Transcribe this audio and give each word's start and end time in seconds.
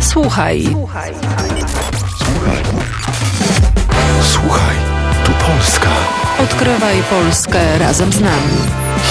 Słuchaj. 0.00 0.68
Słuchaj. 0.70 1.12
Słuchaj, 4.22 4.76
tu 5.24 5.32
Polska. 5.32 5.90
Odkrywaj 6.42 7.02
Polskę 7.10 7.78
razem 7.78 8.12
z 8.12 8.20
nami. 8.20 8.58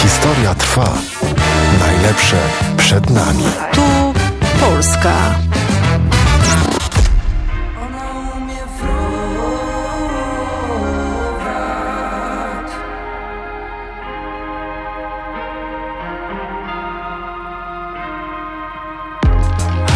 Historia 0.02 0.56
trwa. 0.56 0.94
Najlepsze 1.80 2.38
przed 2.78 3.10
nami. 3.10 3.44
Tu 3.74 4.14
Polska. 4.60 5.14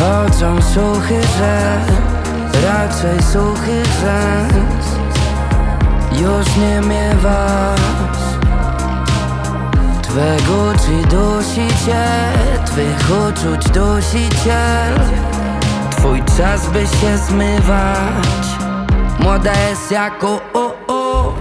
Chodzą 0.05 0.61
suchy 0.61 1.21
rzek, 1.21 1.95
raczej 2.63 3.23
suchy 3.23 3.83
rzęs 4.01 4.85
Już 6.11 6.55
nie 6.55 6.81
miewasz. 6.81 7.79
Twego 10.01 10.73
czy 10.85 11.07
dusi 11.07 11.67
cię, 11.85 12.05
twych 12.65 13.11
uczuć 13.29 13.69
dusiciel 13.69 14.99
Twój 15.91 16.23
czas 16.37 16.69
by 16.69 16.87
się 16.87 17.17
zmywać. 17.17 18.45
Młoda 19.19 19.51
jest 19.69 19.91
jak 19.91 20.23
u, 20.23 20.57
u, 20.57 20.65
u. 20.93 21.33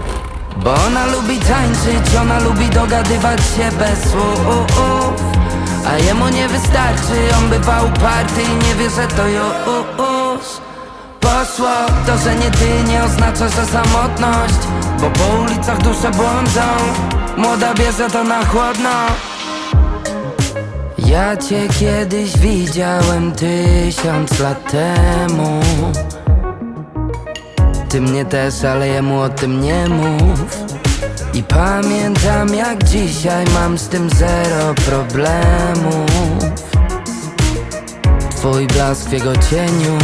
Bo 0.63 0.73
ona 0.87 1.05
lubi 1.05 1.39
tańczyć, 1.39 2.15
ona 2.21 2.39
lubi 2.39 2.69
dogadywać 2.69 3.39
się 3.39 3.77
bez 3.77 4.11
słów 4.11 5.34
a 5.87 5.97
jemu 5.97 6.29
nie 6.29 6.47
wystarczy, 6.47 7.35
on 7.37 7.49
bywa 7.49 7.83
uparty 7.83 8.41
i 8.41 8.67
nie 8.67 8.75
wie, 8.75 8.89
że 8.89 9.07
to 9.07 9.27
już 9.27 10.65
Poszło, 11.19 11.75
to, 12.05 12.17
że 12.17 12.35
nie 12.35 12.51
ty 12.51 12.91
nie 12.91 13.03
oznacza, 13.03 13.49
że 13.49 13.65
samotność 13.65 14.59
Bo 15.01 15.09
po 15.09 15.41
ulicach 15.41 15.77
dusze 15.77 16.11
błądzą. 16.11 16.61
Młoda 17.37 17.73
bierze 17.73 18.09
to 18.09 18.23
na 18.23 18.45
chłodno. 18.45 18.89
Ja 20.97 21.37
cię 21.37 21.67
kiedyś 21.79 22.37
widziałem 22.37 23.31
tysiąc 23.31 24.39
lat 24.39 24.71
temu. 24.71 25.59
Ty 27.89 28.01
mnie 28.01 28.25
też, 28.25 28.63
ale 28.63 28.87
jemu 28.87 29.19
o 29.19 29.29
tym 29.29 29.61
nie 29.61 29.87
mów 29.87 30.64
i 31.35 31.43
pamiętam 31.43 32.55
jak 32.55 32.83
dzisiaj 32.83 33.45
mam 33.53 33.77
z 33.77 33.87
tym 33.87 34.09
zero 34.09 34.73
problemów 34.85 36.09
Twój 38.29 38.67
blask 38.67 39.09
w 39.09 39.13
jego 39.13 39.33
cieniu 39.35 39.97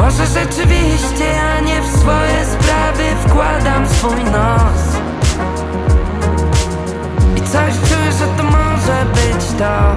może 0.00 0.26
rzeczywiście 0.26 1.24
ja 1.24 1.60
nie 1.60 1.82
w 1.82 1.86
swoje 1.86 2.46
sprawy 2.46 3.04
wkładam 3.26 3.88
swój 3.88 4.24
nos? 4.24 4.96
I 7.36 7.42
coś 7.42 7.74
czuję, 7.74 8.12
że 8.18 8.26
to 8.36 8.42
może 8.42 9.04
być 9.14 9.44
to 9.58 9.96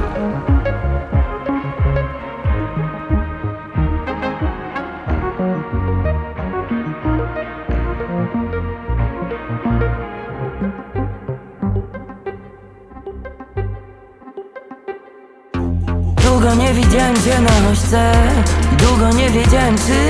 Długo 16.24 16.56
nie 16.56 16.74
widziałem 16.74 17.16
cię 17.16 17.42
na 17.42 17.72
ośce 17.72 18.14
I 18.62 18.63
długo 18.98 19.18
nie 19.18 19.30
wiedziałem 19.30 19.76
czy 19.78 20.10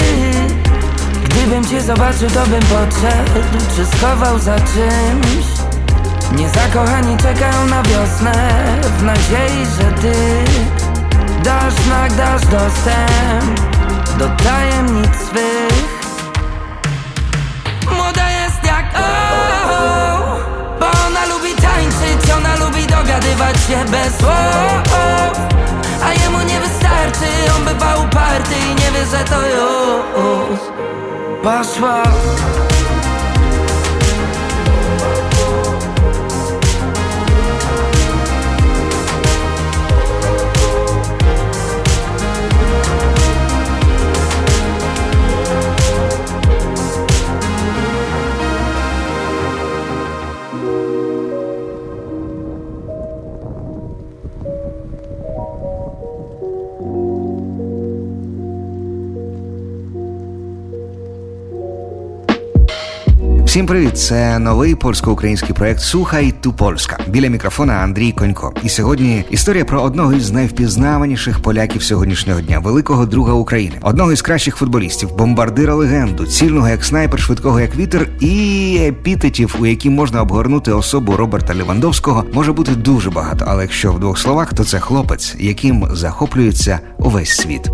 Gdybym 1.23 1.65
cię 1.65 1.81
zobaczył 1.81 2.29
to 2.29 2.47
bym 2.47 2.59
podszedł 2.59 3.47
Czy 3.75 3.97
schował 3.97 4.39
za 4.39 4.55
czymś. 4.55 5.45
Niezakochani 6.31 7.17
czekają 7.17 7.65
na 7.65 7.83
wiosnę 7.83 8.63
W 8.99 9.03
nadziei, 9.03 9.65
że 9.77 10.01
ty 10.01 10.13
Dasz 11.43 11.73
znak, 11.73 12.13
dasz 12.13 12.41
dostęp 12.41 13.59
Do 14.19 14.29
tajemnic 14.43 15.15
swych. 15.15 16.03
Młoda 17.97 18.31
jest 18.31 18.63
jak 18.63 18.85
o, 18.95 20.39
Bo 20.79 20.85
ona 21.07 21.25
lubi 21.25 21.55
tańczyć, 21.55 22.31
ona 22.31 22.65
lubi 22.65 22.87
dogadywać 22.87 23.55
się 23.67 23.85
bez 23.91 24.17
słów 24.17 25.52
nie 27.03 27.09
wystarczy, 27.09 27.53
on 27.57 27.65
bywa 27.65 27.95
uparty 27.95 28.55
i 28.55 28.69
nie 28.69 28.91
wie, 28.91 29.05
że 29.05 29.23
to 29.23 29.41
już 29.47 30.59
Poszło 31.43 32.03
Всім 63.53 63.65
привіт! 63.65 63.97
Це 63.97 64.39
новий 64.39 64.75
польсько-український 64.75 65.55
проект 65.55 65.79
Сухай 65.79 66.33
ту 66.41 66.53
Польська. 66.53 66.99
Біля 67.07 67.27
мікрофона 67.27 67.73
Андрій 67.73 68.11
Конько. 68.11 68.53
І 68.63 68.69
сьогодні 68.69 69.25
історія 69.29 69.65
про 69.65 69.81
одного 69.81 70.13
із 70.13 70.31
найвпізнаваніших 70.31 71.39
поляків 71.39 71.83
сьогоднішнього 71.83 72.41
дня, 72.41 72.59
великого 72.59 73.05
друга 73.05 73.33
України, 73.33 73.75
одного 73.81 74.11
із 74.11 74.21
кращих 74.21 74.55
футболістів, 74.55 75.15
бомбардира 75.15 75.73
легенду, 75.73 76.25
цільного 76.25 76.69
як 76.69 76.85
снайпер, 76.85 77.19
швидкого 77.19 77.59
як 77.59 77.75
вітер, 77.75 78.09
і 78.19 78.77
епітетів, 78.81 79.55
у 79.59 79.65
які 79.65 79.89
можна 79.89 80.21
обгорнути 80.21 80.71
особу 80.71 81.17
Роберта 81.17 81.55
Левандовського, 81.55 82.25
може 82.33 82.53
бути 82.53 82.75
дуже 82.75 83.09
багато. 83.09 83.45
Але 83.47 83.61
якщо 83.61 83.91
в 83.91 83.99
двох 83.99 84.19
словах, 84.19 84.53
то 84.53 84.63
це 84.63 84.79
хлопець, 84.79 85.35
яким 85.39 85.87
захоплюється 85.91 86.79
увесь 86.97 87.37
світ. 87.37 87.69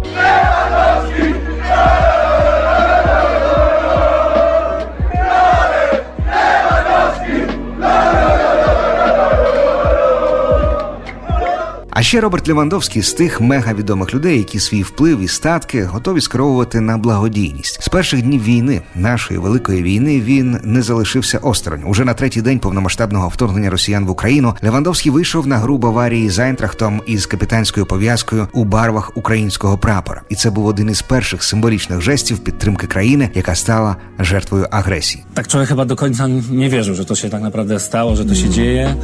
А 12.00 12.04
ще 12.04 12.22
Роберт 12.22 12.48
Левандовський 12.48 13.02
з 13.02 13.14
тих 13.14 13.42
мегавідомих 13.42 14.14
людей, 14.14 14.38
які 14.38 14.60
свій 14.60 14.84
вплив 14.84 15.20
і 15.20 15.28
статки 15.28 15.84
готові 15.84 16.22
скеровувати 16.22 16.80
на 16.80 16.98
благодійність. 16.98 17.84
З 17.84 17.88
перших 17.88 18.22
днів 18.22 18.44
війни, 18.44 18.82
нашої 18.96 19.40
великої 19.40 19.84
війни, 19.84 20.22
він 20.22 20.60
не 20.64 20.82
залишився 20.82 21.38
осторонь. 21.38 21.84
Уже 21.86 22.06
на 22.06 22.14
третій 22.14 22.42
день 22.42 22.60
повномасштабного 22.60 23.28
вторгнення 23.28 23.70
росіян 23.70 24.06
в 24.06 24.10
Україну 24.10 24.56
Левандовський 24.62 25.12
вийшов 25.12 25.48
на 25.48 25.58
гру 25.58 25.78
Баварії 25.78 26.30
з 26.30 26.40
Айнтрахтом 26.40 27.02
із 27.06 27.26
капітанською 27.26 27.86
пов'язкою 27.86 28.48
у 28.54 28.64
барвах 28.64 29.12
українського 29.16 29.78
прапора. 29.78 30.22
І 30.30 30.36
це 30.36 30.50
був 30.50 30.66
один 30.66 30.90
із 30.90 31.02
перших 31.02 31.44
символічних 31.44 32.02
жестів 32.02 32.40
підтримки 32.40 32.88
країни, 32.88 33.30
яка 33.34 33.56
стала 33.56 33.96
жертвою 34.20 34.68
агресії. 34.72 35.24
tak 35.34 35.48
człowiek 35.48 35.70
chyba 35.70 35.86
do 35.86 35.96
końca 35.96 36.28
nie 36.52 36.70
wierzył, 36.70 36.96
że 36.96 37.06
to 37.06 37.16
się 37.16 37.30
tak 37.30 37.42
naprawdę 37.42 37.80
stało, 37.80 38.16
że 38.16 38.26
to 38.26 38.36
się 38.36 38.50
dzieje. 38.50 38.96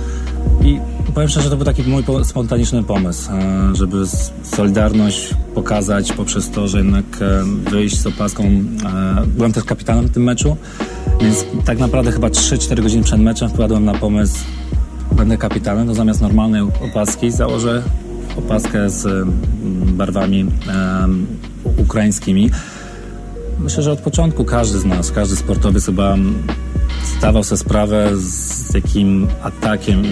I 0.64 0.95
powiem 1.14 1.30
szczerze, 1.30 1.50
to 1.50 1.56
był 1.56 1.66
taki 1.66 1.84
mój 1.84 2.04
po- 2.04 2.26
spontaniczny 2.26 2.84
pomysł, 2.84 3.32
e, 3.32 3.76
żeby 3.76 3.98
Solidarność 4.44 5.34
pokazać 5.56 6.12
poprzez 6.14 6.50
to, 6.50 6.68
że 6.68 6.78
jednak 6.78 7.06
e, 7.22 7.44
wyjść 7.72 8.00
z 8.02 8.08
opaską. 8.08 8.44
e, 8.44 9.26
Byłem 9.28 9.54
też 9.54 9.64
kapitanem 9.64 10.06
w 10.06 10.12
tym 10.12 10.24
meczu, 10.24 10.58
więc 11.22 11.46
tak 11.66 11.80
naprawdę 11.80 12.12
chyba 12.12 12.28
3-4 12.28 12.82
godziny 12.84 13.04
przed 13.04 13.20
meczem 13.22 13.50
wpadłem 13.50 13.86
na 13.86 13.94
pomysł, 13.94 14.36
będę 15.12 15.38
kapitanem, 15.38 15.88
to 15.88 15.94
zamiast 15.94 16.22
normalnej 16.22 16.62
opaski 16.62 17.32
założę 17.32 17.84
opaskę 18.38 18.90
z 18.90 19.28
barwami 19.88 20.46
ukraińskimi. 21.78 22.50
Myślę, 23.60 23.84
że 23.84 23.92
od 23.92 24.00
początku 24.00 24.46
każdy 24.46 24.80
z 24.80 24.86
nas, 24.86 25.12
każdy 25.12 25.36
sportowiec 25.36 25.86
chyba 25.86 26.16
zdawał 27.18 27.44
sobie 27.44 27.60
sprawę 27.60 28.10
z 28.18 28.74
jakim 28.74 29.28
atakiem 29.44 30.04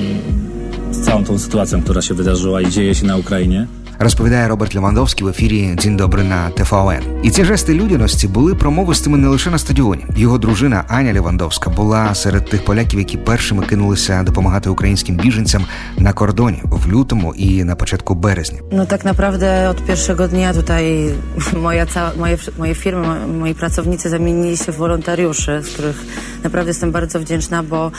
z 0.94 1.06
całą 1.06 1.24
tą 1.24 1.38
sytuacją, 1.40 1.82
która 1.82 2.02
się 2.02 2.14
wydarzyła 2.14 2.62
i 2.62 2.70
dzieje 2.70 2.96
się 2.96 3.06
na 3.06 3.18
Ukrainie. 3.18 3.68
Розповідає 4.00 4.48
Роберт 4.48 4.76
Левандовський 4.76 5.26
в 5.26 5.30
ефірі 5.30 5.76
Дзінь 5.80 5.98
добре 5.98 6.24
на 6.24 6.50
ТФОН. 6.50 7.00
І 7.24 7.30
ці 7.30 7.46
жести 7.46 7.74
людяності 7.74 8.28
були 8.28 8.56
промовистими 8.56 9.18
не 9.18 9.28
лише 9.28 9.50
на 9.50 9.58
стадіоні. 9.58 10.06
Його 10.16 10.38
дружина 10.38 10.84
Аня 10.88 11.14
Левандовська 11.14 11.70
була 11.70 12.16
серед 12.16 12.46
тих 12.46 12.66
поляків, 12.66 13.00
які 13.00 13.18
першими 13.18 13.64
кинулися 13.66 14.24
допомагати 14.24 14.70
українським 14.70 15.16
біженцям 15.16 15.66
на 15.98 16.14
кордоні 16.14 16.62
в 16.64 16.92
lutому 16.92 17.34
і 17.36 17.64
на 17.64 17.76
початку 17.76 18.16
березня. 18.16 18.60
No 18.72 18.86
tak 18.86 19.06
naprawdę 19.06 19.70
od 19.70 19.82
pierwszego 19.88 20.28
dnia 20.28 20.54
tutaj 20.54 20.84
moja 21.68 21.86
cała, 21.86 22.12
moje, 22.22 22.38
moje 22.58 22.76
firmy, 22.76 23.08
mo- 23.08 23.28
moi 23.42 23.54
pracownicy 23.54 24.10
zamienili 24.10 24.58
się 24.58 24.72
w 24.72 24.78
wolontariuszy, 24.78 25.62
z 25.64 25.68
których 25.74 26.06
naprawdę 26.44 26.70
jestem 26.70 26.92
bardzo 26.92 27.20
wdzięczna, 27.20 27.64
bo 27.64 27.92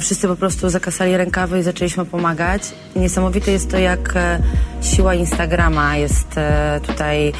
wszyscy 0.00 0.28
po 0.28 0.36
prostu 0.36 0.68
zakasali 0.68 1.16
rękawy 1.16 1.58
i 1.58 1.62
zaczęliśmy 1.62 2.04
pomagać. 2.04 2.62
Niesamowite 2.96 3.50
jest 3.52 3.70
to, 3.70 3.78
jak 3.78 4.12
e, 4.16 4.38
siła 4.82 5.14
Instagrama 5.14 5.96
jest 5.96 6.38
e, 6.38 6.80
tutaj 6.86 7.28
e, 7.28 7.32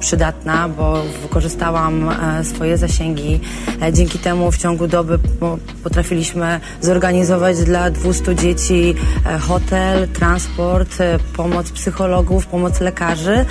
przydatna, 0.00 0.68
bo 0.68 1.02
wykorzystałam 1.22 2.08
e, 2.10 2.44
swoje 2.44 2.78
zasięgi. 2.78 3.40
E, 3.82 3.92
Dzięki 3.92 4.18
temu 4.18 4.50
w 4.52 4.56
ciągu 4.58 4.86
doby 4.86 5.18
po- 5.18 5.58
potrafiliśmy 5.82 6.60
zorganizować 6.80 7.56
dla 7.64 7.90
200 7.90 8.34
dzieci 8.36 8.94
e, 9.26 9.38
hotel, 9.38 10.08
transport, 10.08 11.00
e, 11.00 11.18
pomoc 11.36 11.70
psychologów, 11.70 12.46
pomoc 12.46 12.80
lekarzy. 12.80 13.44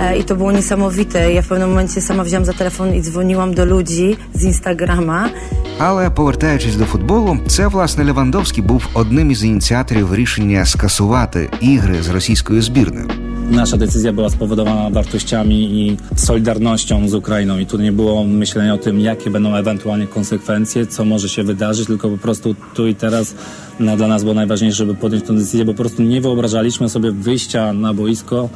E, 0.00 0.18
I 0.18 0.24
to 0.24 0.36
było 0.36 0.52
niesamowite. 0.52 1.32
Ja 1.32 1.42
w 1.42 1.48
pewnym 1.48 1.68
momencie 1.68 2.00
sama 2.00 2.24
wzięłam 2.24 2.44
za 2.44 2.52
telefon 2.52 2.94
i 2.94 3.02
dzwoniłam 3.02 3.54
do 3.54 3.64
ludzi 3.64 4.16
z 4.34 4.44
Instagrama. 4.44 5.28
Але 5.78 6.10
повертаючись 6.10 6.76
до 6.76 6.84
футболу, 6.84 7.38
це 7.46 7.66
власне 7.66 8.04
Левандовський 8.04 8.62
був 8.62 8.88
одним 8.94 9.30
із 9.30 9.44
ініціаторів 9.44 10.14
рішення 10.14 10.66
скасувати 10.66 11.50
ігри 11.60 12.02
з 12.02 12.08
російською 12.08 12.62
збірною. 12.62 13.08
Nasza 13.50 13.76
decyzja 13.76 14.12
była 14.12 14.30
spowodowana 14.30 14.90
wartościami 14.90 15.58
i 15.80 15.96
solidarnością 16.16 17.08
z 17.08 17.14
Ukrainą 17.14 17.58
i 17.58 17.66
tu 17.66 17.78
nie 17.78 17.92
było 17.92 18.24
myślenia 18.24 18.74
o 18.74 18.78
tym, 18.78 19.00
jakie 19.00 19.30
będą 19.30 19.54
ewentualnie 19.54 20.06
konsekwencje, 20.06 20.86
co 20.86 21.04
może 21.04 21.28
się 21.28 21.42
wydarzyć, 21.42 21.86
tylko 21.86 22.10
po 22.10 22.18
prostu 22.18 22.54
tu 22.74 22.86
i 22.86 22.94
teraz 22.94 23.34
no, 23.80 23.96
dla 23.96 24.08
nas 24.08 24.22
było 24.22 24.34
najważniejsze, 24.34 24.76
żeby 24.76 24.94
podjąć 24.94 25.24
tę 25.24 25.32
decyzję, 25.32 25.64
bo 25.64 25.72
po 25.72 25.78
prostu 25.78 26.02
nie 26.02 26.20
wyobrażaliśmy 26.20 26.88
sobie 26.88 27.12
wyjścia 27.12 27.72
na 27.72 27.94
boisko, 27.94 28.48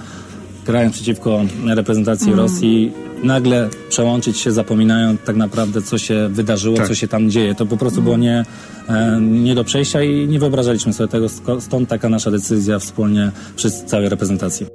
grając 0.66 0.94
przeciwko 0.94 1.40
reprezentacji 1.66 2.32
Rosji, 2.34 2.92
nagle 3.24 3.68
przełączyć 3.88 4.38
się, 4.38 4.52
zapominając 4.52 5.20
tak 5.20 5.36
naprawdę, 5.36 5.82
co 5.82 5.98
się 5.98 6.28
wydarzyło, 6.32 6.76
Tak. 6.76 6.88
co 6.88 6.94
się 6.94 7.08
tam 7.08 7.30
dzieje. 7.30 7.54
To 7.54 7.66
po 7.66 7.76
prostu 7.76 8.02
było 8.02 8.16
nie, 8.16 8.44
e, 8.88 9.18
nie 9.20 9.54
do 9.54 9.64
przejścia 9.64 10.02
i 10.02 10.28
nie 10.28 10.38
wyobrażaliśmy 10.38 10.92
sobie 10.92 11.08
tego, 11.08 11.26
sko- 11.28 11.60
stąd 11.60 11.88
taka 11.88 12.08
nasza 12.08 12.30
decyzja 12.30 12.78
wspólnie 12.78 13.30
przez 13.56 13.84
całej 13.84 14.08
reprezentacji. 14.08 14.66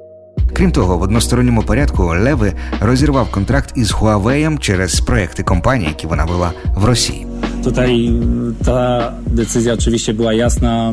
Крім 0.53 0.71
того, 0.71 0.97
в 0.97 1.01
односторонньому 1.01 1.63
порядку 1.63 2.03
Леви 2.03 2.53
розірвав 2.81 3.31
контракт 3.31 3.77
із 3.77 3.91
Huawei 3.93 4.59
через 4.59 5.01
проекти 5.01 5.43
компанії, 5.43 5.87
які 5.89 6.07
вона 6.07 6.25
вела 6.25 6.51
в 6.75 6.85
Росії. 6.85 7.27
Tutaj 7.64 8.06
mm, 8.06 8.54
ta 8.64 9.12
decyzja 9.26 9.74
oczywiście 9.74 10.14
była 10.14 10.32
jasna, 10.32 10.92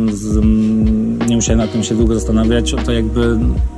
nie 1.28 1.36
musiałem 1.36 1.60
nad 1.60 1.72
tym 1.72 1.84
się 1.84 1.96
długo 1.96 2.14
zastanawiać, 2.16 2.76
to 2.86 2.92
jakby 2.92 3.38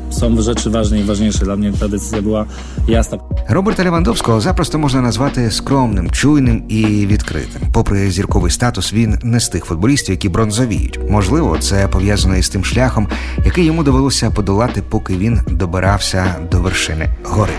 są 0.09 0.41
rzeczy 0.41 0.69
ważne 0.69 0.99
i 0.99 1.03
ważniejsze. 1.03 1.45
Dla 1.45 1.55
mnie 1.55 1.71
ta 1.79 1.87
decyzja 1.87 2.21
była 2.21 2.45
jasna. 2.87 3.17
Роберта 3.49 3.83
Левандовського 3.83 4.41
запросто 4.41 4.77
можна 4.77 5.01
назвати 5.01 5.51
скромним, 5.51 6.09
чуйним 6.09 6.63
і 6.69 6.85
відкритим. 7.05 7.61
Попри 7.73 8.11
зірковий 8.11 8.51
статус, 8.51 8.93
він 8.93 9.17
не 9.23 9.39
з 9.39 9.49
тих 9.49 9.65
футболістів, 9.65 10.13
які 10.13 10.29
бронзовіють. 10.29 10.99
Можливо, 11.09 11.57
це 11.59 11.87
пов'язано 11.87 12.35
із 12.35 12.49
тим 12.49 12.65
шляхом, 12.65 13.07
який 13.45 13.65
йому 13.65 13.83
довелося 13.83 14.31
подолати, 14.31 14.83
поки 14.89 15.17
він 15.17 15.39
добирався 15.47 16.35
до 16.51 16.59
вершини 16.59 17.09
гори. 17.23 17.53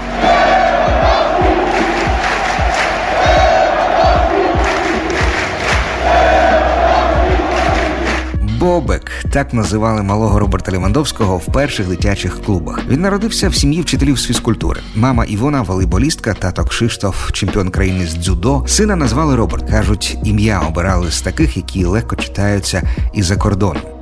Бобек 8.61 9.11
так 9.31 9.53
називали 9.55 10.03
малого 10.03 10.39
Роберта 10.39 10.73
Лівандовського 10.73 11.37
в 11.37 11.47
перших 11.47 11.89
дитячих 11.89 12.43
клубах. 12.43 12.81
Він 12.89 13.01
народився 13.01 13.49
в 13.49 13.55
сім'ї 13.55 13.83
вчителів 13.83 14.19
з 14.19 14.27
фізкультури. 14.27 14.81
Мама 14.95 15.25
Івона 15.25 15.63
волейболістка, 15.63 16.35
тато 16.35 16.65
Кшиштоф, 16.65 17.33
чемпіон 17.33 17.71
країни 17.71 18.07
з 18.07 18.15
дзюдо. 18.15 18.65
Сина 18.67 18.97
назвали 18.97 19.37
Роберт. 19.37 19.71
кажуть, 19.71 20.19
ім'я 20.25 20.61
обирали 20.61 21.11
з 21.11 21.23
таких, 21.23 21.57
які 21.57 21.85
легко 21.85 22.17
читаються 22.17 22.83
і 23.15 23.23
за 23.23 23.37
кордоном. 23.37 24.00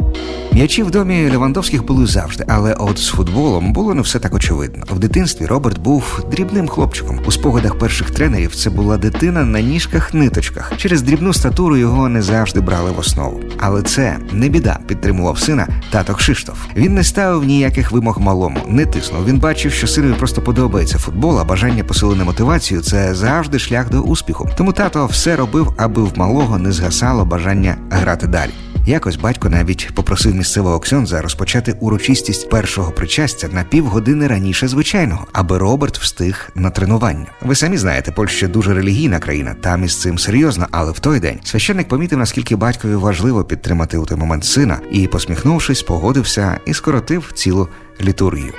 М'ячі 0.58 0.82
в 0.82 0.90
домі 0.90 1.30
Левандовських 1.30 1.84
були 1.84 2.06
завжди, 2.06 2.44
але 2.48 2.74
от 2.74 2.98
з 2.98 3.06
футболом 3.06 3.72
було 3.72 3.94
не 3.94 4.02
все 4.02 4.18
так 4.18 4.34
очевидно. 4.34 4.84
В 4.90 4.98
дитинстві 4.98 5.46
Роберт 5.46 5.78
був 5.78 6.24
дрібним 6.30 6.68
хлопчиком. 6.68 7.20
У 7.26 7.32
спогадах 7.32 7.78
перших 7.78 8.10
тренерів 8.10 8.56
це 8.56 8.70
була 8.70 8.96
дитина 8.96 9.44
на 9.44 9.60
ніжках-ниточках. 9.60 10.72
Через 10.76 11.02
дрібну 11.02 11.32
статуру 11.32 11.76
його 11.76 12.08
не 12.08 12.22
завжди 12.22 12.60
брали 12.60 12.90
в 12.90 12.98
основу. 12.98 13.40
Але 13.58 13.82
це 13.82 14.18
не 14.32 14.48
біда, 14.48 14.78
підтримував 14.86 15.38
сина 15.38 15.68
тато 15.90 16.14
Кшиштоф. 16.14 16.58
Він 16.76 16.94
не 16.94 17.04
ставив 17.04 17.44
ніяких 17.44 17.92
вимог 17.92 18.20
малому, 18.20 18.58
не 18.68 18.86
тиснув. 18.86 19.26
Він 19.26 19.38
бачив, 19.38 19.72
що 19.72 19.86
синові 19.86 20.12
просто 20.12 20.42
подобається 20.42 20.98
футбол, 20.98 21.40
а 21.40 21.44
бажання 21.44 21.84
посилити 21.84 22.24
мотивацію 22.24 22.80
це 22.80 23.14
завжди 23.14 23.58
шлях 23.58 23.90
до 23.90 24.00
успіху. 24.00 24.48
Тому 24.56 24.72
тато 24.72 25.06
все 25.06 25.36
робив, 25.36 25.72
аби 25.76 26.02
в 26.02 26.18
малого 26.18 26.58
не 26.58 26.72
згасало 26.72 27.24
бажання 27.24 27.76
грати 27.90 28.26
далі. 28.26 28.50
Якось 28.88 29.16
батько 29.16 29.48
навіть 29.48 29.90
попросив 29.94 30.34
місцевого 30.34 30.80
ксьонза 30.80 31.22
розпочати 31.22 31.76
урочистість 31.80 32.50
першого 32.50 32.92
причастя 32.92 33.48
на 33.52 33.64
півгодини 33.64 34.26
раніше 34.26 34.68
звичайного, 34.68 35.26
аби 35.32 35.58
Роберт 35.58 35.98
встиг 35.98 36.50
на 36.54 36.70
тренування. 36.70 37.26
Ви 37.42 37.54
самі 37.54 37.78
знаєте, 37.78 38.12
Польща 38.12 38.48
дуже 38.48 38.74
релігійна 38.74 39.18
країна, 39.18 39.56
там 39.60 39.84
із 39.84 40.00
цим 40.00 40.18
серйозно, 40.18 40.66
але 40.70 40.92
в 40.92 40.98
той 40.98 41.20
день 41.20 41.38
священник 41.44 41.88
помітив, 41.88 42.18
наскільки 42.18 42.56
батькові 42.56 42.94
важливо 42.94 43.44
підтримати 43.44 43.98
у 43.98 44.06
той 44.06 44.18
момент 44.18 44.44
сина, 44.44 44.78
і, 44.90 45.06
посміхнувшись, 45.06 45.82
погодився 45.82 46.60
і 46.66 46.74
скоротив 46.74 47.32
цілу 47.34 47.68
літургію. 48.00 48.52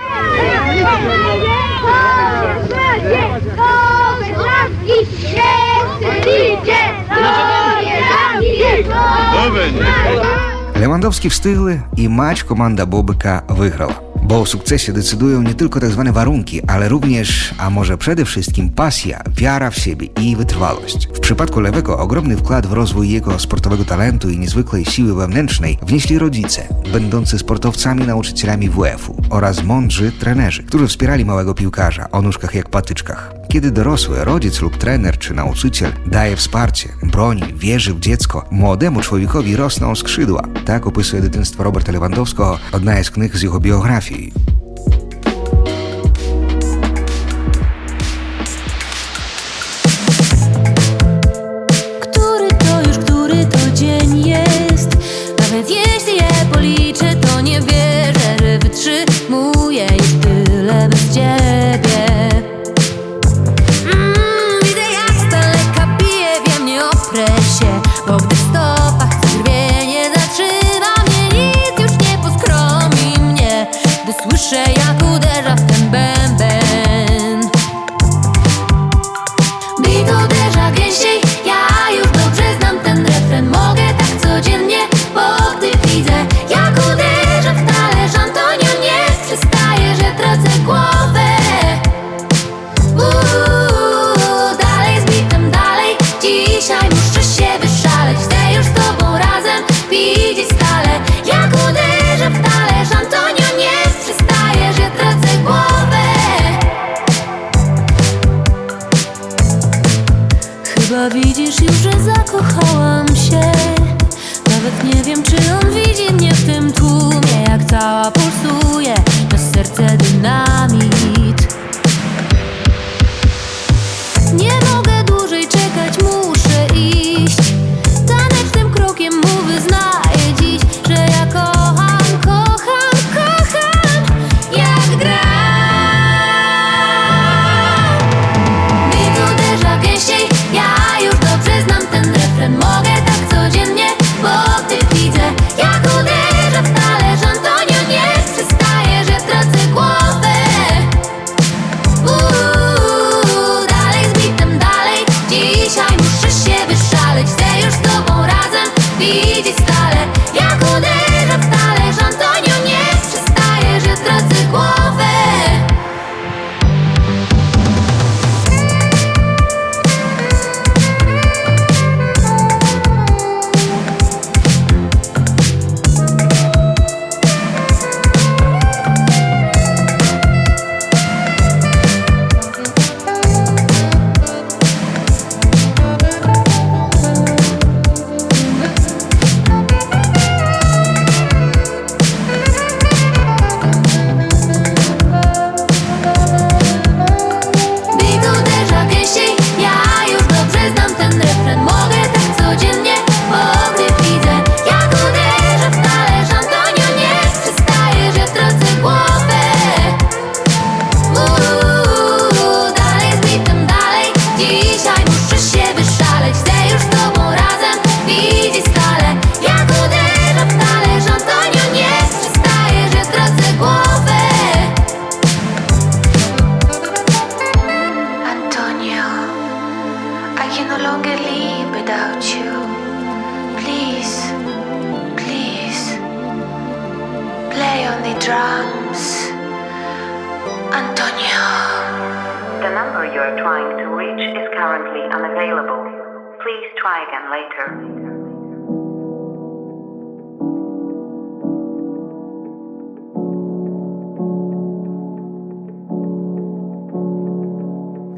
Левандовські 10.81 11.29
встигли, 11.29 11.83
і 11.97 12.09
матч 12.09 12.43
команда 12.43 12.87
Бобика 12.87 13.43
виграла. 13.49 13.95
Bo 14.25 14.41
o 14.41 14.47
sukcesie 14.47 14.93
decydują 14.93 15.43
nie 15.43 15.55
tylko 15.55 15.81
tak 15.81 15.91
zwane 15.91 16.13
warunki, 16.13 16.63
ale 16.67 16.89
również, 16.89 17.55
a 17.59 17.71
może 17.71 17.99
przede 17.99 18.25
wszystkim 18.25 18.71
pasja, 18.71 19.23
wiara 19.37 19.71
w 19.71 19.79
siebie 19.79 20.09
i 20.21 20.37
wytrwałość. 20.37 21.09
W 21.15 21.21
przypadku 21.21 21.61
Lewego 21.61 21.99
ogromny 21.99 22.37
wkład 22.37 22.67
w 22.67 22.73
rozwój 22.73 23.11
jego 23.11 23.39
sportowego 23.39 23.85
talentu 23.85 24.31
i 24.31 24.39
niezwykłej 24.39 24.85
siły 24.85 25.15
wewnętrznej 25.15 25.79
wnieśli 25.83 26.19
rodzice, 26.19 26.69
będący 26.93 27.39
sportowcami 27.39 28.07
nauczycielami 28.07 28.71
WF-u 28.71 29.17
oraz 29.31 29.63
mądrzy 29.63 30.13
trenerzy, 30.13 30.63
którzy 30.63 30.89
wspierali 30.89 31.25
małego 31.25 31.55
piłkarza 31.55 32.11
o 32.11 32.23
nóżkach 32.23 32.55
jak 32.55 32.69
patyczkach. 32.69 33.38
Kiedy 33.52 33.72
dorosły, 33.72 34.24
rodzic 34.26 34.62
lub 34.62 34.78
trener 34.78 35.18
czy 35.18 35.34
nauczyciel 35.34 35.94
daje 36.06 36.36
wsparcie, 36.36 36.90
broni, 37.04 37.44
wierzy 37.56 37.94
w 37.94 38.00
dziecko, 38.00 38.46
młodemu 38.52 39.02
człowiekowi 39.02 39.56
rosną 39.56 39.96
skrzydła. 39.96 40.44
Tak 40.66 40.88
opisuje 40.88 41.22
dytynstwo 41.22 41.64
Roberta 41.64 41.92
Lewandowskiego, 41.92 42.60
odna 42.72 43.04
z 43.04 43.12
z 43.34 43.42
jego 43.42 43.60
biografii. 43.60 44.59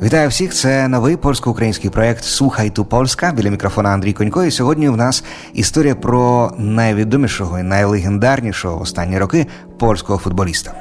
Вітаю 0.02 0.30
всіх! 0.30 0.54
Це 0.54 0.88
новий 0.88 1.18
польсько-український 1.18 1.90
проект 1.90 2.24
Слухай 2.24 2.70
ту 2.70 2.86
Польська 2.86 3.32
біля 3.32 3.50
мікрофона 3.50 3.90
Андрій 3.90 4.14
Конько. 4.14 4.44
І 4.44 4.52
сьогодні 4.52 4.90
в 4.90 4.98
нас 4.98 5.24
історія 5.54 5.96
про 5.96 6.52
найвідомішого 6.58 7.60
і 7.60 7.64
найлегендарнішого 7.64 8.78
в 8.78 8.82
останні 8.82 9.20
роки 9.20 9.48
польського 9.80 10.20
футболіста. 10.20 10.74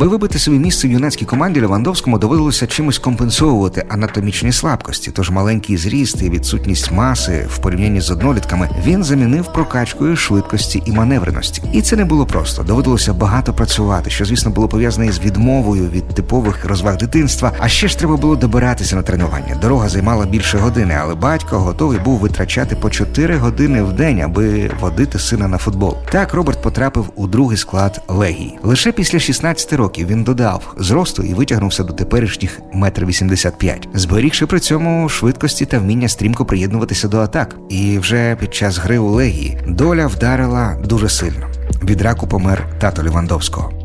Аби 0.00 0.08
вибити 0.08 0.38
собі 0.38 0.58
місце 0.58 0.88
в 0.88 0.90
юнацькій 0.90 1.24
команді, 1.24 1.60
Левандовському 1.60 2.18
доводилося 2.18 2.66
чимось 2.66 2.98
компенсовувати 2.98 3.84
анатомічні 3.88 4.52
слабкості. 4.52 5.10
Тож 5.10 5.30
маленький 5.30 5.76
зріст 5.76 6.22
і 6.22 6.30
відсутність 6.30 6.92
маси 6.92 7.46
в 7.50 7.58
порівнянні 7.58 8.00
з 8.00 8.10
однолітками 8.10 8.68
він 8.86 9.04
замінив 9.04 9.52
прокачкою 9.52 10.16
швидкості 10.16 10.82
і 10.86 10.92
маневреності. 10.92 11.62
І 11.72 11.82
це 11.82 11.96
не 11.96 12.04
було 12.04 12.26
просто. 12.26 12.62
Доводилося 12.62 13.12
багато 13.12 13.52
працювати, 13.52 14.10
що 14.10 14.24
звісно 14.24 14.50
було 14.50 14.68
пов'язане 14.68 15.06
із 15.06 15.20
відмовою 15.20 15.90
від 15.90 16.08
типових 16.08 16.64
розваг 16.64 16.96
дитинства. 16.96 17.52
А 17.58 17.68
ще 17.68 17.88
ж 17.88 17.98
треба 17.98 18.16
було 18.16 18.36
добиратися 18.36 18.96
на 18.96 19.02
тренування. 19.02 19.58
Дорога 19.62 19.88
займала 19.88 20.26
більше 20.26 20.58
години, 20.58 20.98
але 21.00 21.14
батько 21.14 21.58
готовий 21.58 21.98
був 21.98 22.18
витрачати 22.18 22.76
по 22.76 22.90
4 22.90 23.36
години 23.36 23.82
в 23.82 23.92
день, 23.92 24.20
аби 24.20 24.70
водити 24.80 25.18
сина 25.18 25.48
на 25.48 25.58
футбол. 25.58 25.96
Так 26.12 26.34
Роберт 26.34 26.62
потрапив 26.62 27.10
у 27.16 27.26
другий 27.26 27.56
склад 27.56 28.02
легії. 28.08 28.58
Лише 28.62 28.92
після 28.92 29.18
16 29.18 29.72
років 29.72 29.89
він 29.98 30.22
додав 30.22 30.74
зросту 30.78 31.22
і 31.22 31.34
витягнувся 31.34 31.84
до 31.84 31.92
теперішніх 31.92 32.60
метр 32.74 33.04
85, 33.04 33.88
зберігши 33.94 34.46
при 34.46 34.60
цьому 34.60 35.08
швидкості 35.08 35.66
та 35.66 35.78
вміння 35.78 36.08
стрімко 36.08 36.44
приєднуватися 36.44 37.08
до 37.08 37.18
атак. 37.18 37.56
І 37.68 37.98
вже 37.98 38.36
під 38.40 38.54
час 38.54 38.78
гри 38.78 38.98
у 38.98 39.08
легії 39.08 39.58
доля 39.68 40.06
вдарила 40.06 40.76
дуже 40.84 41.08
сильно. 41.08 41.46
Від 41.84 42.02
раку 42.02 42.26
помер 42.26 42.66
тато 42.78 43.02
Лівандовського. 43.02 43.80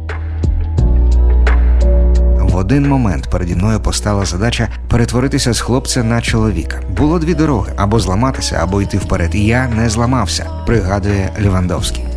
в 2.55 2.57
один 2.57 2.87
момент 2.87 3.27
переді 3.29 3.55
мною 3.55 3.79
постала 3.79 4.25
задача 4.25 4.69
перетворитися 4.89 5.53
з 5.53 5.59
хлопця 5.59 6.03
на 6.03 6.21
чоловіка. 6.21 6.81
Було 6.97 7.19
дві 7.19 7.33
дороги: 7.33 7.73
або 7.75 7.99
зламатися, 7.99 8.59
або 8.61 8.81
йти 8.81 8.97
вперед. 8.97 9.35
І 9.35 9.45
я 9.45 9.67
не 9.67 9.89
зламався, 9.89 10.45
пригадує 10.65 11.33
Лівандовський. 11.39 12.14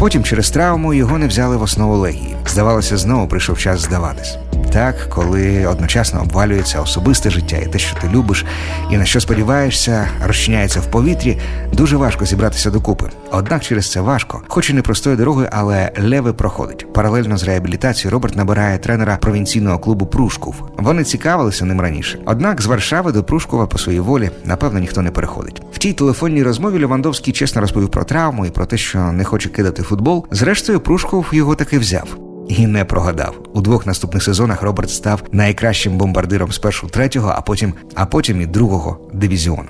Потім 0.00 0.24
через 0.24 0.50
травму 0.50 0.94
його 0.94 1.18
не 1.18 1.26
взяли 1.26 1.56
в 1.56 1.62
основу 1.62 1.96
легії. 1.96 2.36
Здавалося, 2.46 2.96
знову 2.96 3.28
прийшов 3.28 3.58
час 3.58 3.80
здаватись. 3.80 4.36
Так, 4.72 5.08
коли 5.08 5.66
одночасно 5.66 6.22
обвалюється 6.22 6.80
особисте 6.80 7.30
життя 7.30 7.56
і 7.56 7.66
те, 7.66 7.78
що 7.78 7.96
ти 8.00 8.08
любиш, 8.08 8.44
і 8.90 8.96
на 8.96 9.04
що 9.04 9.20
сподіваєшся, 9.20 10.08
розчиняється 10.26 10.80
в 10.80 10.90
повітрі, 10.90 11.38
дуже 11.72 11.96
важко 11.96 12.24
зібратися 12.24 12.70
докупи. 12.70 13.10
Однак 13.30 13.62
через 13.62 13.90
це 13.90 14.00
важко, 14.00 14.42
хоч 14.48 14.70
і 14.70 14.72
не 14.72 14.82
простою 14.82 15.16
дорогою, 15.16 15.48
але 15.52 15.92
леви 15.98 16.32
проходить. 16.32 16.92
Паралельно 16.92 17.38
з 17.38 17.44
реабілітацією 17.44 18.10
Роберт 18.10 18.36
набирає 18.36 18.78
тренера 18.78 19.16
провінційного 19.16 19.78
клубу 19.78 20.06
Прушков. 20.06 20.54
Вони 20.78 21.04
цікавилися 21.04 21.64
ним 21.64 21.80
раніше. 21.80 22.18
Однак 22.24 22.62
з 22.62 22.66
Варшави 22.66 23.12
до 23.12 23.24
Прушкова 23.24 23.66
по 23.66 23.78
своїй 23.78 24.00
волі, 24.00 24.30
напевно, 24.44 24.78
ніхто 24.78 25.02
не 25.02 25.10
переходить. 25.10 25.62
В 25.72 25.78
тій 25.78 25.92
телефонній 25.92 26.42
розмові 26.42 26.78
Левандовський 26.80 27.32
чесно 27.32 27.60
розповів 27.60 27.88
про 27.88 28.04
травму 28.04 28.46
і 28.46 28.50
про 28.50 28.66
те, 28.66 28.76
що 28.76 28.98
не 28.98 29.24
хоче 29.24 29.48
кидати 29.48 29.82
футбол. 29.82 30.26
Зрештою, 30.30 30.80
Прушков 30.80 31.26
його 31.32 31.54
таки 31.54 31.78
взяв. 31.78 32.29
І 32.49 32.67
не 32.67 32.85
прогадав. 32.85 33.33
У 33.53 33.61
двох 33.61 33.85
наступних 33.85 34.23
сезонах 34.23 34.61
Роберт 34.61 34.89
став 34.89 35.23
найкращим 35.31 35.97
бомбардиром 35.97 36.51
спершу 36.51 36.87
третього, 36.87 37.33
а 37.35 37.41
потім, 37.41 37.73
а 37.95 38.05
потім 38.05 38.41
і 38.41 38.45
другого 38.45 38.97
дивізіону. 39.13 39.69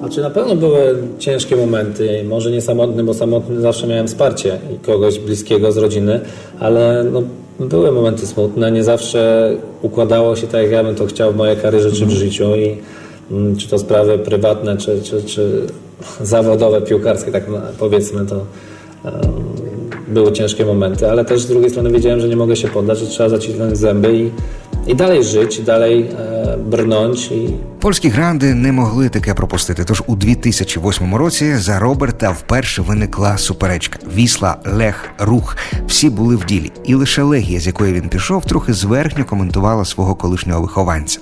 Znaczy 0.00 0.20
na 0.20 0.30
pewno 0.30 0.56
były 0.56 0.98
ciężkie 1.18 1.56
momenty, 1.56 2.24
może 2.28 2.50
nie 2.50 2.60
samotny, 2.60 3.04
bo 3.04 3.14
samotny 3.14 3.60
zawsze 3.60 3.86
miałem 3.86 4.06
wsparcie 4.06 4.58
i 4.74 4.78
kogoś 4.86 5.18
bliskiego 5.18 5.72
z 5.72 5.76
rodziny, 5.76 6.20
ale 6.60 7.04
no, 7.12 7.22
były 7.60 7.92
momenty 7.92 8.26
smutne, 8.26 8.72
nie 8.72 8.84
zawsze 8.84 9.50
układało 9.82 10.36
się 10.36 10.46
tak, 10.46 10.62
jak 10.62 10.70
ja 10.70 10.84
bym 10.84 10.94
to 10.94 11.06
chciał 11.06 11.32
w 11.32 11.36
mojej 11.36 11.56
karierze 11.56 11.92
czy 11.92 12.06
w 12.06 12.10
życiu 12.10 12.44
i 12.56 12.76
mm, 13.30 13.56
czy 13.56 13.68
to 13.68 13.78
sprawy 13.78 14.18
prywatne, 14.18 14.76
czy, 14.76 15.02
czy, 15.02 15.22
czy 15.22 15.66
zawodowe, 16.20 16.80
piłkarskie, 16.82 17.32
tak 17.32 17.48
na- 17.48 17.60
powiedzmy, 17.78 18.26
to 18.26 18.34
em, 19.04 19.12
były 20.09 20.31
ciężkie 20.31 20.65
momenty, 20.65 21.09
ale 21.09 21.25
też 21.25 21.41
z 21.41 21.47
drugiej 21.47 21.69
strony 21.69 21.91
wiedziałem, 21.91 22.19
że 22.19 22.27
nie 22.27 22.35
mogę 22.35 22.55
się 22.55 22.67
poddać, 22.67 22.99
że 22.99 23.07
trzeba 23.07 23.29
zacisnąć 23.29 23.77
zęby 23.77 24.17
i, 24.17 24.31
i 24.91 24.95
dalej 24.95 25.23
żyć, 25.23 25.61
dalej 25.61 26.09
e, 26.17 26.57
brnąć 26.57 27.31
i, 27.31 27.47
Польські 27.79 28.09
гранди 28.09 28.53
не 28.53 28.71
могли 28.71 29.09
таке 29.09 29.33
пропустити. 29.33 29.83
Тож 29.85 30.03
у 30.07 30.15
2008 30.15 31.15
році 31.15 31.55
за 31.55 31.79
Роберта 31.79 32.31
вперше 32.31 32.81
виникла 32.81 33.37
суперечка. 33.37 33.99
Вісла, 34.15 34.57
Лех, 34.65 35.09
Рух 35.19 35.57
всі 35.87 36.09
були 36.09 36.35
в 36.35 36.45
ділі, 36.45 36.71
і 36.85 36.95
лише 36.95 37.23
легія, 37.23 37.59
з 37.59 37.67
якої 37.67 37.93
він 37.93 38.09
пішов, 38.09 38.45
трохи 38.45 38.73
зверхньо 38.73 39.25
коментувала 39.25 39.85
свого 39.85 40.15
колишнього 40.15 40.61
вихованця. 40.61 41.19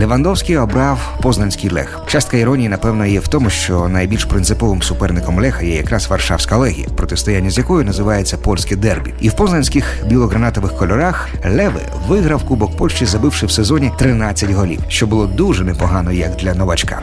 Левандовський 0.00 0.56
обрав 0.56 1.18
познанський 1.22 1.70
лех. 1.70 2.00
Частка 2.06 2.36
іронії, 2.36 2.68
напевно, 2.68 3.06
є 3.06 3.20
в 3.20 3.28
тому, 3.28 3.50
що 3.50 3.88
найбільш 3.88 4.24
принциповим 4.24 4.82
суперником 4.82 5.40
Леха 5.40 5.64
є 5.64 5.76
якраз 5.76 6.08
Варшавська 6.08 6.56
легія, 6.56 6.88
протистояння 6.96 7.50
з 7.50 7.58
якою 7.58 7.84
називається 7.84 8.36
польське 8.36 8.76
дербі. 8.76 9.14
І 9.20 9.28
в 9.28 9.32
познанських 9.32 10.04
білогранатових 10.06 10.76
кольорах 10.76 11.28
Леви 11.44 11.80
виграв 12.08 12.44
Кубок 12.44 12.76
Польщі, 12.76 13.06
забивши 13.06 13.46
в 13.46 13.50
сезоні 13.50 13.92
13 13.98 14.50
голів, 14.50 14.80
що 14.88 15.06
було 15.06 15.26
дуже 15.26 15.64
непогано 15.64 16.12
як 16.12 16.36
для 16.36 16.54
новачка. 16.54 17.02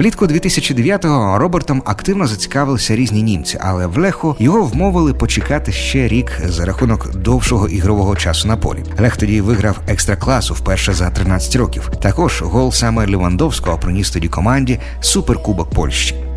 Влітку 0.00 0.26
2009-го 0.26 1.38
Робертом 1.38 1.82
активно 1.86 2.26
зацікавилися 2.26 2.96
різні 2.96 3.22
німці, 3.22 3.58
але 3.60 3.86
в 3.86 3.98
Леху 3.98 4.36
його 4.38 4.62
вмовили 4.62 5.14
почекати 5.14 5.72
ще 5.72 6.08
рік 6.08 6.32
за 6.46 6.64
рахунок 6.64 7.16
довшого 7.16 7.68
ігрового 7.68 8.16
часу 8.16 8.48
на 8.48 8.56
полі. 8.56 8.84
Лех 9.00 9.16
тоді 9.16 9.40
виграв 9.40 9.80
екстракласу 9.86 10.54
вперше 10.54 10.92
за 10.92 11.10
13 11.10 11.56
років. 11.56 11.90
Також 12.02 12.42
гол 12.42 12.72
саме 12.72 13.06
Левандовського 13.06 13.78
приніс 13.78 14.10
тоді 14.10 14.28
команді 14.28 14.78
суперкубок 15.00 15.70
Польщі. 15.70 16.29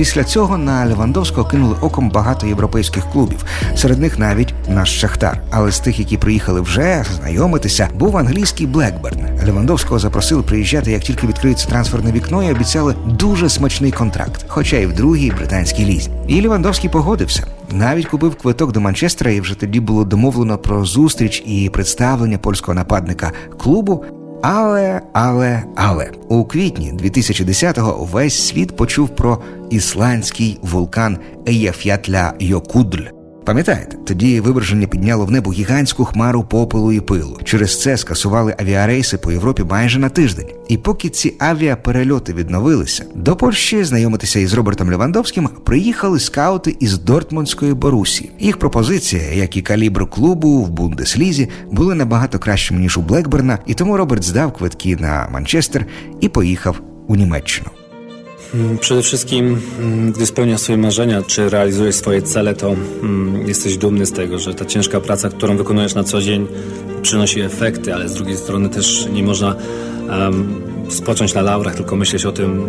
Після 0.00 0.24
цього 0.24 0.58
на 0.58 0.84
Левандовського 0.84 1.48
кинули 1.48 1.76
оком 1.80 2.10
багато 2.10 2.46
європейських 2.46 3.04
клубів, 3.12 3.44
серед 3.76 3.98
них 3.98 4.18
навіть 4.18 4.54
наш 4.68 5.00
Шахтар. 5.00 5.40
Але 5.50 5.72
з 5.72 5.80
тих, 5.80 5.98
які 5.98 6.16
приїхали 6.16 6.60
вже 6.60 7.04
знайомитися, 7.16 7.88
був 7.94 8.16
англійський 8.16 8.66
Блекберн. 8.66 9.20
Левандовського 9.46 9.98
запросили 9.98 10.42
приїжджати, 10.42 10.92
як 10.92 11.02
тільки 11.02 11.26
відкриється 11.26 11.68
трансферне 11.68 12.12
вікно, 12.12 12.42
і 12.42 12.50
обіцяли 12.50 12.94
дуже 13.06 13.48
смачний 13.48 13.92
контракт, 13.92 14.44
хоча 14.48 14.76
й 14.76 14.86
в 14.86 14.92
другій 14.92 15.30
британській 15.30 15.84
лізі. 15.84 16.10
І 16.28 16.42
Левандовський 16.42 16.90
погодився. 16.90 17.46
Навіть 17.72 18.06
купив 18.06 18.34
квиток 18.34 18.72
до 18.72 18.80
Манчестера, 18.80 19.30
і 19.30 19.40
вже 19.40 19.54
тоді 19.54 19.80
було 19.80 20.04
домовлено 20.04 20.58
про 20.58 20.84
зустріч 20.84 21.42
і 21.46 21.70
представлення 21.72 22.38
польського 22.38 22.74
нападника 22.74 23.32
клубу. 23.58 24.04
Але, 24.42 25.00
але, 25.12 25.62
але 25.76 26.10
у 26.28 26.44
квітні 26.44 26.92
2010-го 26.92 28.04
весь 28.04 28.48
світ 28.48 28.76
почув 28.76 29.08
про 29.08 29.42
ісландський 29.70 30.58
вулкан 30.62 31.18
Еяф'ятля 31.46 32.32
Йокудль. 32.38 33.19
Пам'ятаєте, 33.44 33.96
тоді 34.06 34.40
виверження 34.40 34.86
підняло 34.86 35.24
в 35.24 35.30
небо 35.30 35.52
гігантську 35.52 36.04
хмару 36.04 36.44
попелу 36.44 36.92
і 36.92 37.00
пилу. 37.00 37.38
Через 37.44 37.80
це 37.82 37.96
скасували 37.96 38.54
авіарейси 38.58 39.18
по 39.18 39.32
Європі 39.32 39.64
майже 39.70 39.98
на 39.98 40.08
тиждень. 40.08 40.46
І 40.68 40.76
поки 40.76 41.08
ці 41.08 41.34
авіаперельоти 41.38 42.32
відновилися, 42.32 43.04
до 43.14 43.36
Польщі 43.36 43.84
знайомитися 43.84 44.38
із 44.38 44.54
Робертом 44.54 44.88
Левандовським 44.88 45.48
приїхали 45.64 46.20
скаути 46.20 46.76
із 46.80 46.98
Дортмундської 46.98 47.74
Борусі. 47.74 48.30
Їх 48.38 48.58
пропозиція, 48.58 49.22
як 49.32 49.56
і 49.56 49.62
калібр 49.62 50.10
клубу 50.10 50.62
в 50.62 50.70
Бундеслізі, 50.70 51.48
були 51.70 51.94
набагато 51.94 52.38
кращими 52.38 52.80
ніж 52.80 52.98
у 52.98 53.02
Блекберна, 53.02 53.58
і 53.66 53.74
тому 53.74 53.96
Роберт 53.96 54.24
здав 54.24 54.52
квитки 54.52 54.96
на 54.96 55.28
Манчестер 55.32 55.86
і 56.20 56.28
поїхав 56.28 56.80
у 57.06 57.16
Німеччину. 57.16 57.70
Mm, 58.54 58.78
Przede 58.78 59.02
wszystkim, 59.02 59.60
mm, 59.80 60.12
gdy 60.12 60.26
spełniasz 60.26 60.60
swoje 60.60 60.78
marzenia, 60.78 61.22
czy 61.22 61.48
realizujesz 61.50 61.94
swoje 61.94 62.22
cele, 62.22 62.54
to 62.54 62.74
mm, 63.02 63.48
jesteś 63.48 63.76
dumny 63.76 64.06
z 64.06 64.12
tego, 64.12 64.38
że 64.38 64.54
ta 64.54 64.64
ciężka 64.64 65.00
praca, 65.00 65.28
którą 65.28 65.56
wykonujesz 65.56 65.94
na 65.94 66.04
co 66.04 66.20
dzień, 66.20 66.46
przynosi 67.02 67.40
efekty, 67.40 67.94
ale 67.94 68.08
z 68.08 68.14
drugiej 68.14 68.36
strony 68.36 68.68
też 68.68 69.08
nie 69.12 69.22
można 69.22 69.56
spocząć 70.88 71.34
na 71.34 71.42
laurach, 71.42 71.74
tylko 71.74 71.96
myśleć 71.96 72.26
o 72.26 72.32
tym, 72.32 72.68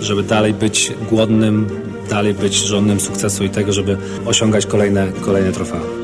żeby 0.00 0.22
dalej 0.22 0.54
być 0.54 0.92
głodnym, 1.10 1.66
dalej 2.10 2.34
być 2.34 2.54
żonnym 2.54 3.00
sukcesu 3.00 3.44
i 3.44 3.50
tego, 3.50 3.72
żeby 3.72 3.96
osiągać 4.26 4.66
kolejne, 4.66 5.12
kolejne 5.24 5.52
trofea. 5.52 6.03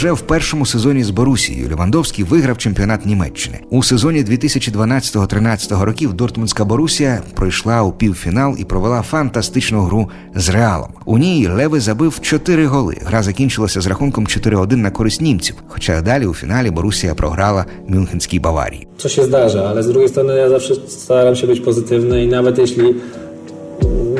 Вже 0.00 0.12
в 0.12 0.20
першому 0.20 0.66
сезоні 0.66 1.04
з 1.04 1.10
Борусією 1.10 1.68
Левандовський 1.68 2.24
виграв 2.24 2.58
чемпіонат 2.58 3.06
Німеччини. 3.06 3.60
У 3.70 3.82
сезоні 3.82 4.24
2012-13 4.24 5.82
років 5.82 6.12
Дортмундська 6.12 6.64
Борусія 6.64 7.22
пройшла 7.34 7.82
у 7.82 7.92
півфінал 7.92 8.56
і 8.58 8.64
провела 8.64 9.02
фантастичну 9.02 9.80
гру 9.82 10.10
з 10.34 10.48
Реалом. 10.48 10.88
У 11.04 11.18
ній 11.18 11.48
Леви 11.48 11.80
забив 11.80 12.18
4 12.20 12.66
голи. 12.66 12.96
Гра 13.06 13.22
закінчилася 13.22 13.80
з 13.80 13.86
рахунком 13.86 14.26
4-1 14.26 14.76
на 14.76 14.90
користь 14.90 15.20
німців. 15.20 15.54
Хоча 15.68 16.00
далі 16.00 16.26
у 16.26 16.34
фіналі 16.34 16.70
Борусія 16.70 17.14
програла 17.14 17.64
Мюнхенській 17.88 18.38
Баварії. 18.38 18.86
Się 19.06 19.24
zdarza, 19.24 19.60
ale 19.70 19.82
z 19.82 19.86
drugiej 19.86 20.08
strony 20.08 20.32
ja 20.44 20.48
zawsze 20.48 20.74
staram 20.88 21.34
się 21.36 21.46
być 21.46 21.60
pozytywny 21.60 22.24
i 22.24 22.26
nawet 22.26 22.58
jeśli 22.58 22.94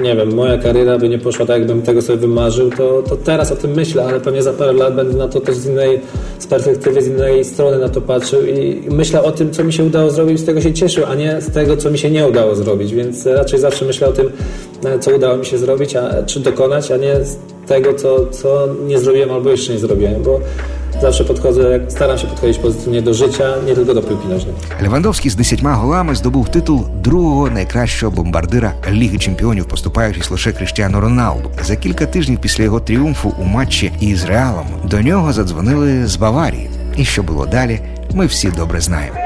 nie 0.01 0.17
wiem, 0.17 0.35
moja 0.35 0.59
kariera 0.59 0.99
by 0.99 1.09
nie 1.09 1.19
poszła 1.19 1.47
tak, 1.47 1.59
jakbym 1.59 1.83
tego 1.83 2.03
sobie 2.03 2.19
wymarzył, 2.19 2.71
to, 2.71 3.03
to 3.09 3.17
teraz 3.17 3.53
o 3.53 3.57
tym 3.57 3.71
myślę, 3.71 4.05
ale 4.05 4.21
pewnie 4.21 4.43
za 4.43 4.53
parę 4.53 4.73
lat 4.73 4.95
będę 4.95 5.19
na 5.19 5.29
to 5.29 5.41
też 5.41 5.57
z 5.57 5.67
innej 5.67 6.01
z 6.39 6.47
perspektywy, 6.47 7.03
z 7.03 7.07
innej 7.07 7.45
strony 7.45 7.79
na 7.79 7.89
to 7.89 8.01
patrzył 8.01 8.47
i 8.47 8.83
myślę 8.91 9.23
o 9.23 9.33
tym, 9.33 9.51
co 9.51 9.65
mi 9.65 9.73
się 9.73 9.85
udało 9.85 10.11
zrobić, 10.11 10.41
z 10.41 10.45
tego 10.45 10.61
się 10.61 10.73
cieszył, 10.73 11.05
a 11.07 11.15
nie 11.15 11.41
z 11.41 11.51
tego, 11.51 11.77
co 11.77 11.91
mi 11.91 11.99
się 11.99 12.11
nie 12.11 12.27
udało 12.27 12.55
zrobić, 12.55 12.95
więc 12.95 13.27
raczej 13.27 13.59
zawsze 13.59 13.85
myślę 13.85 14.09
o 14.09 14.13
tym, 14.13 14.31
e, 14.85 14.99
co 14.99 15.17
udało 15.17 15.37
mi 15.37 15.47
się 15.47 15.59
zrobić, 15.59 15.97
a, 15.97 16.23
czy 16.23 16.41
dokonać, 16.41 16.91
a 16.91 16.97
nie 16.97 17.15
z 17.25 17.37
tego, 17.67 17.95
co, 17.95 18.27
co 18.27 18.69
nie 18.87 18.99
zrobiłem 18.99 19.31
albo 19.31 19.51
jeszcze 19.51 19.73
nie 19.73 19.79
zrobiłem, 19.79 20.23
bo 20.23 20.41
zawsze 21.01 21.25
podchodzę, 21.25 21.81
staram 21.89 22.19
się 22.19 22.27
podchodzić 22.27 22.59
pozytywnie 22.59 23.03
do 23.03 23.15
życia, 23.15 23.55
nie 23.67 23.75
tylko 23.75 23.95
do 23.95 24.03
piłki 24.03 24.29
nożnej. 24.29 24.55
Левандовський 24.83 25.31
з 25.31 25.37
10 25.37 25.63
голами 25.63 26.15
здобув 26.15 26.49
титул 26.49 26.87
другого 27.03 27.51
найкращого 27.51 28.13
бомбардира 28.13 28.73
Ліги 28.91 29.19
Чемпіонів, 29.19 29.69
поступаючись 29.69 30.31
лише 30.31 30.53
Кріштіану 30.53 31.01
Роналду. 31.01 31.51
За 31.63 31.77
кілька 31.77 32.07
тижнів 32.07 32.39
після 32.41 32.65
його 32.65 32.81
тріумфу 32.81 33.35
у 33.39 33.45
матчі 33.45 33.93
із 34.01 34.25
Реалом 34.25 34.67
до 34.85 35.01
нього 35.01 35.33
задзвонили 35.33 36.07
з 36.07 36.17
Баварії. 36.17 36.71
І 36.97 37.05
що 37.05 37.23
було 37.23 37.47
далі, 37.47 37.81
ми 38.15 38.27
всі 38.27 38.49
добре 38.51 38.81
знаємо. 38.81 39.17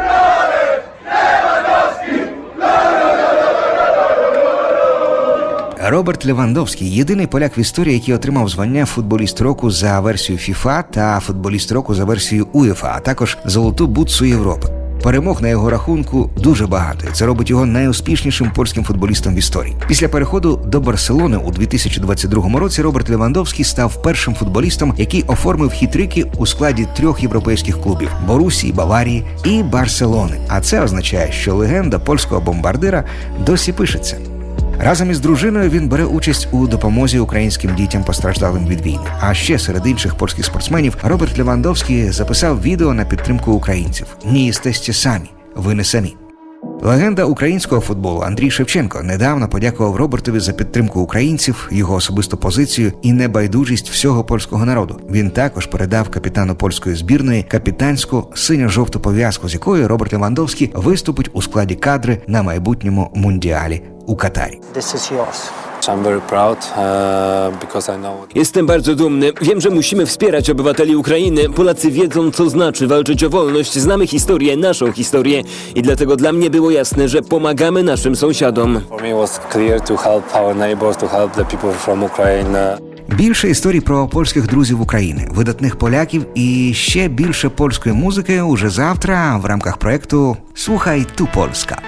Роберт 5.86 6.26
Левандовський 6.26 6.94
єдиний 6.94 7.26
поляк 7.26 7.58
в 7.58 7.60
історії, 7.60 7.94
який 7.94 8.14
отримав 8.14 8.48
звання 8.48 8.86
футболіст 8.86 9.40
року 9.40 9.70
за 9.70 10.00
версією 10.00 10.44
FIFA 10.44 10.84
та 10.90 11.20
футболіст 11.20 11.72
року 11.72 11.94
за 11.94 12.04
версією 12.04 12.46
УЄФА, 12.52 12.92
а 12.96 13.00
також 13.00 13.38
золоту 13.44 13.86
бутсу 13.86 14.24
Європи. 14.24 14.68
Перемог 15.02 15.42
на 15.42 15.48
його 15.48 15.70
рахунку 15.70 16.30
дуже 16.36 16.66
багато. 16.66 17.06
Це 17.12 17.26
робить 17.26 17.50
його 17.50 17.66
найуспішнішим 17.66 18.50
польським 18.50 18.84
футболістом 18.84 19.34
в 19.34 19.38
історії. 19.38 19.76
Після 19.88 20.08
переходу 20.08 20.56
до 20.66 20.80
Барселони 20.80 21.36
у 21.36 21.50
2022 21.50 22.58
році 22.58 22.82
Роберт 22.82 23.10
Левандовський 23.10 23.64
став 23.64 24.02
першим 24.02 24.34
футболістом, 24.34 24.94
який 24.96 25.22
оформив 25.22 25.70
хітрики 25.70 26.26
у 26.38 26.46
складі 26.46 26.88
трьох 26.96 27.22
європейських 27.22 27.80
клубів 27.80 28.08
Борусії, 28.26 28.72
Баварії 28.72 29.24
і 29.44 29.62
Барселони. 29.62 30.36
А 30.48 30.60
це 30.60 30.82
означає, 30.82 31.32
що 31.32 31.54
легенда 31.54 31.98
польського 31.98 32.40
бомбардира 32.40 33.04
досі 33.46 33.72
пишеться. 33.72 34.16
Разом 34.78 35.10
із 35.10 35.20
дружиною 35.20 35.70
він 35.70 35.88
бере 35.88 36.04
участь 36.04 36.48
у 36.52 36.66
допомозі 36.66 37.18
українським 37.18 37.74
дітям 37.74 38.04
постраждалим 38.04 38.66
від 38.66 38.80
війни. 38.80 39.06
А 39.20 39.34
ще 39.34 39.58
серед 39.58 39.86
інших 39.86 40.14
польських 40.14 40.44
спортсменів 40.44 40.96
Роберт 41.02 41.38
Левандовський 41.38 42.10
записав 42.10 42.62
відео 42.62 42.94
на 42.94 43.04
підтримку 43.04 43.52
українців. 43.52 44.06
Не 44.24 44.38
їстесте 44.38 44.92
самі, 44.92 45.30
ви 45.56 45.74
не 45.74 45.84
самі. 45.84 46.16
Легенда 46.82 47.24
українського 47.24 47.80
футболу 47.80 48.20
Андрій 48.20 48.50
Шевченко 48.50 49.02
недавно 49.02 49.48
подякував 49.48 49.96
Робертові 49.96 50.40
за 50.40 50.52
підтримку 50.52 51.00
українців, 51.00 51.68
його 51.72 51.94
особисту 51.94 52.36
позицію 52.36 52.92
і 53.02 53.12
небайдужість 53.12 53.90
всього 53.90 54.24
польського 54.24 54.64
народу. 54.64 55.00
Він 55.10 55.30
також 55.30 55.66
передав 55.66 56.08
капітану 56.08 56.54
польської 56.54 56.96
збірної 56.96 57.42
капітанську 57.42 58.32
синьо-жовту 58.34 59.00
пов'язку, 59.00 59.48
з 59.48 59.54
якою 59.54 59.88
Роберт 59.88 60.12
Левандовський 60.12 60.70
виступить 60.74 61.30
у 61.32 61.42
складі 61.42 61.74
кадри 61.74 62.18
на 62.26 62.42
майбутньому 62.42 63.10
мундіалі 63.14 63.82
у 64.05 64.15
Катарі. 64.15 64.59
I'm 65.87 66.03
very 66.03 66.21
proud 66.21 66.57
uh, 66.57 67.59
because 67.59 67.89
I 67.89 67.97
know 67.97 68.27
Jestem 68.35 68.67
bardzo 68.67 68.95
dumny. 68.95 69.31
Wiem, 69.41 69.61
że 69.61 69.69
musimy 69.69 70.05
wspierać 70.05 70.49
obywateli 70.49 70.95
Ukrainy. 70.95 71.49
Polacy 71.49 71.91
wiedzą, 71.91 72.31
co 72.31 72.49
znaczy 72.49 72.87
walczyć 72.87 73.23
o 73.23 73.29
wolność. 73.29 73.79
Znamy 73.79 74.07
historię, 74.07 74.57
naszą 74.57 74.91
historię. 74.91 75.41
I 75.75 75.81
dlatego 75.81 76.15
dla 76.15 76.31
mnie 76.31 76.49
było 76.49 76.71
jasne, 76.71 77.07
że 77.07 77.21
pomagamy 77.21 77.83
naszym 77.83 78.15
sąsiadom. 78.15 78.81
for 78.89 79.01
me 79.01 79.09
it 79.09 79.15
was 79.15 79.39
clear 79.51 79.81
to 79.81 79.97
help 79.97 80.35
our 80.35 80.55
neighbors, 80.55 80.97
to 80.97 81.07
help 81.07 81.33
the 81.33 81.45
people 81.45 81.73
from 81.73 82.03
Ukraine. 82.03 82.51
uh, 82.51 83.15
Більше 83.15 83.49
історій 83.49 83.79
про 83.81 84.07
польських 84.07 84.47
друзів 84.47 84.81
України, 84.81 85.27
видатних 85.31 85.75
поляків 85.75 86.25
і 86.35 86.73
ще 86.75 87.07
більше 87.07 87.49
польської 87.49 87.95
музики 87.95 88.41
уже 88.41 88.69
завтра 88.69 89.37
в 89.37 89.45
рамках 89.45 89.77
проекту 89.77 90.37
Слухай 90.53 91.05
ту 91.15 91.27
Польська. 91.33 91.81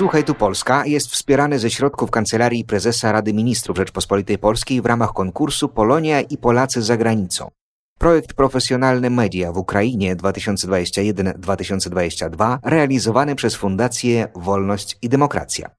Słuchaj 0.00 0.24
tu 0.24 0.34
Polska 0.34 0.86
jest 0.86 1.10
wspierany 1.10 1.58
ze 1.58 1.70
środków 1.70 2.10
Kancelarii 2.10 2.64
Prezesa 2.64 3.12
Rady 3.12 3.32
Ministrów 3.32 3.76
Rzeczpospolitej 3.76 4.38
Polskiej 4.38 4.82
w 4.82 4.86
ramach 4.86 5.12
konkursu 5.12 5.68
Polonia 5.68 6.20
i 6.20 6.38
Polacy 6.38 6.82
za 6.82 6.96
granicą. 6.96 7.50
Projekt 7.98 8.34
Profesjonalne 8.34 9.10
Media 9.10 9.52
w 9.52 9.58
Ukrainie 9.58 10.16
2021-2022 10.16 12.58
realizowany 12.62 13.34
przez 13.34 13.54
Fundację 13.54 14.28
Wolność 14.34 14.98
i 15.02 15.08
Demokracja. 15.08 15.70